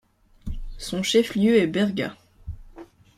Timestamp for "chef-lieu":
1.03-1.57